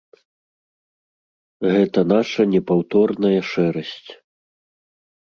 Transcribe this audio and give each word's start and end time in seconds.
Гэта 1.75 1.99
наша 2.13 2.41
непаўторная 2.53 3.41
шэрасць. 3.51 4.09